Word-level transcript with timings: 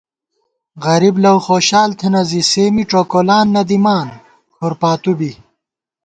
غریب 0.85 1.15
لَؤ 1.23 1.37
خوشال 1.45 1.89
تھنہ 1.99 2.21
زی 2.29 2.41
سےمی 2.51 2.83
ڄوکولان 2.89 3.45
نہ 3.55 3.61
دِمان 3.69 4.07
کھُر 4.53 4.73
پاتُو 4.81 5.11
بی 5.19 5.31